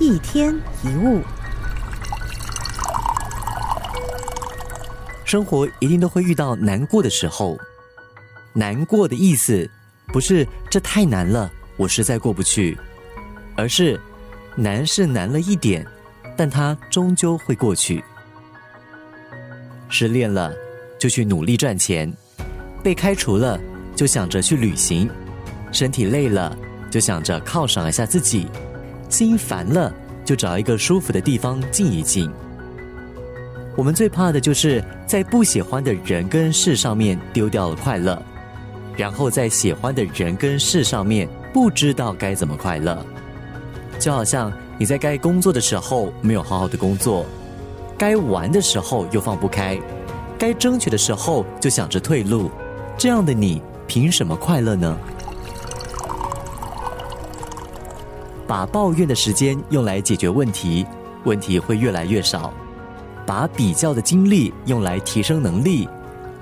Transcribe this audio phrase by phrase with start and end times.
[0.00, 0.54] 一天
[0.84, 1.20] 一物，
[5.24, 7.58] 生活一定都会遇到难过的时候。
[8.52, 9.68] 难过的意思
[10.06, 12.78] 不是这太难了，我实在过不去，
[13.56, 14.00] 而是
[14.54, 15.84] 难是难了一点，
[16.36, 18.02] 但它终究会过去。
[19.88, 20.52] 失恋了
[20.96, 22.12] 就去努力赚钱，
[22.84, 23.58] 被开除了
[23.96, 25.10] 就想着去旅行，
[25.72, 26.56] 身体累了
[26.88, 28.46] 就想着犒赏一下自己。
[29.08, 29.92] 心烦了，
[30.24, 32.30] 就找一个舒服的地方静一静。
[33.76, 38.20] 我们最怕的就是在不喜欢的人跟事上面丢掉了快乐，
[38.96, 43.04] 然后在喜欢的人跟事上面不知道该怎么快乐。
[43.98, 47.24] 就好像你在该工作的时候没有好好的工作，
[47.96, 49.78] 该玩的时候又放不开，
[50.38, 52.50] 该争取的时候就想着退路，
[52.96, 54.98] 这样的你凭什么快乐呢？
[58.48, 60.84] 把抱怨的时间用来解决问题，
[61.24, 62.50] 问题会越来越少；
[63.26, 65.86] 把比较的精力用来提升能力，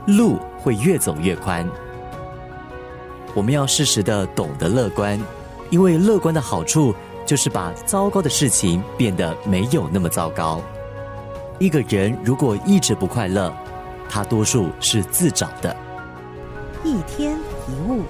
[0.07, 1.69] 路会越走越宽。
[3.34, 5.21] 我们要适时的懂得乐观，
[5.69, 6.95] 因为乐观的好处
[7.27, 10.62] 就是把糟糕的事情变得没有那么糟糕。
[11.59, 13.53] 一个人如果一直不快乐，
[14.09, 15.77] 他多数是自找的。
[16.84, 18.05] 一天一物。